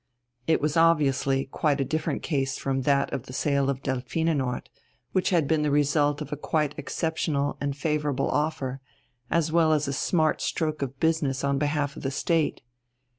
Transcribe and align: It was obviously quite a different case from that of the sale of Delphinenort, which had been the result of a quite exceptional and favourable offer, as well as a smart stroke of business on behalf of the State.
It 0.47 0.61
was 0.61 0.75
obviously 0.75 1.45
quite 1.45 1.79
a 1.79 1.85
different 1.85 2.23
case 2.23 2.57
from 2.57 2.81
that 2.81 3.13
of 3.13 3.27
the 3.27 3.33
sale 3.33 3.69
of 3.69 3.83
Delphinenort, 3.83 4.67
which 5.11 5.29
had 5.29 5.47
been 5.47 5.61
the 5.61 5.69
result 5.69 6.23
of 6.23 6.33
a 6.33 6.37
quite 6.37 6.73
exceptional 6.79 7.55
and 7.61 7.77
favourable 7.77 8.31
offer, 8.31 8.81
as 9.29 9.51
well 9.51 9.71
as 9.73 9.87
a 9.87 9.93
smart 9.93 10.41
stroke 10.41 10.81
of 10.81 10.99
business 10.99 11.43
on 11.43 11.59
behalf 11.59 11.95
of 11.95 12.01
the 12.01 12.09
State. 12.09 12.63